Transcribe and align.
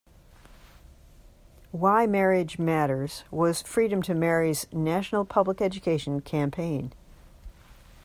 "Why 1.71 2.07
Marriage 2.07 2.57
Matters" 2.57 3.23
was 3.29 3.61
Freedom 3.61 4.01
to 4.01 4.15
Marry's 4.15 4.65
national 4.73 5.25
public 5.25 5.61
education 5.61 6.21
campaign. 6.21 6.91